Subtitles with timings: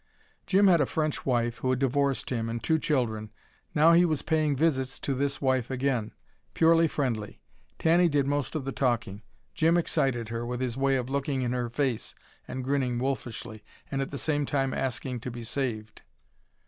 [0.47, 3.29] Jim had a French wife, who had divorced him, and two children.
[3.75, 6.11] Now he was paying visits to this wife again:
[6.55, 7.39] purely friendly.
[7.77, 9.21] Tanny did most of the talking.
[9.53, 12.15] Jim excited her, with his way of looking in her face
[12.47, 16.01] and grinning wolfishly, and at the same time asking to be saved.